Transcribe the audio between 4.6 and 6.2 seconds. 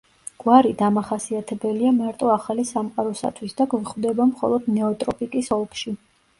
ნეოტროპიკის ოლქში.